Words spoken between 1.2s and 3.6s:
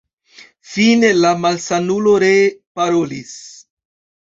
malsanulo ree parolis: